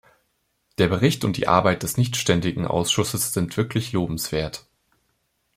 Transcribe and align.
Der 0.79 0.87
Bericht 0.87 1.23
und 1.25 1.37
die 1.37 1.47
Arbeit 1.47 1.83
des 1.83 1.95
nichtständigen 1.95 2.65
Ausschusses 2.65 3.33
sind 3.33 3.55
wirklich 3.55 3.91
lobenswert. 3.91 4.65